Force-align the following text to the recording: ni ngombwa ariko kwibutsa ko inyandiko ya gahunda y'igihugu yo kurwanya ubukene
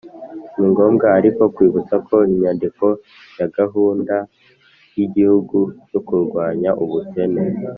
ni 0.57 0.67
ngombwa 0.71 1.05
ariko 1.19 1.41
kwibutsa 1.55 1.95
ko 2.07 2.15
inyandiko 2.33 2.85
ya 3.39 3.47
gahunda 3.57 4.15
y'igihugu 4.97 5.57
yo 5.91 5.99
kurwanya 6.07 6.69
ubukene 6.83 7.43